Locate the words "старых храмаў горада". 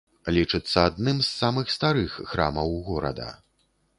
1.75-3.29